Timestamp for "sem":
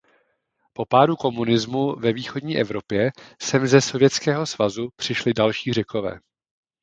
3.41-3.67